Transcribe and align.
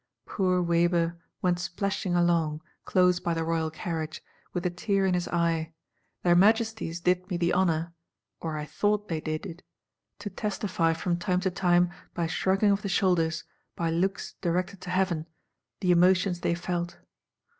Poor 0.25 0.63
Weber 0.63 1.19
went 1.43 1.59
splashing 1.59 2.15
along, 2.15 2.63
close 2.85 3.19
by 3.19 3.35
the 3.35 3.43
Royal 3.43 3.69
carriage, 3.69 4.23
with 4.51 4.63
the 4.63 4.71
tear 4.71 5.05
in 5.05 5.13
his 5.13 5.27
eye: 5.27 5.73
"their 6.23 6.35
Majesties 6.35 6.99
did 6.99 7.29
me 7.29 7.37
the 7.37 7.53
honour," 7.53 7.93
or 8.39 8.57
I 8.57 8.65
thought 8.65 9.09
they 9.09 9.21
did 9.21 9.45
it, 9.45 9.61
"to 10.17 10.31
testify, 10.31 10.93
from 10.93 11.17
time 11.19 11.41
to 11.41 11.51
time, 11.51 11.91
by 12.15 12.25
shrugging 12.25 12.71
of 12.71 12.81
the 12.81 12.89
shoulders, 12.89 13.43
by 13.75 13.91
looks 13.91 14.33
directed 14.41 14.81
to 14.81 14.89
Heaven, 14.89 15.27
the 15.81 15.91
emotions 15.91 16.39
they 16.39 16.55
felt." 16.55 16.97